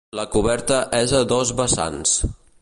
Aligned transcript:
La 0.19 0.23
coberta 0.35 0.79
és 1.01 1.13
a 1.19 1.21
dos 1.33 1.53
vessants. 1.61 2.17